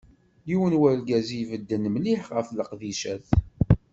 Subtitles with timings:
[0.45, 3.27] D yiwen n urgaz i ibedden mliḥ ɣef leqdicat.